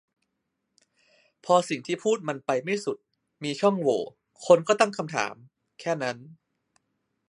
[1.45, 2.97] พอสิ่งที่พูดมันไปไม่สุด
[3.43, 4.01] มีช่องโหว่
[4.45, 5.35] คนก็ตั้งคำถาม
[5.79, 6.17] แค่นั้น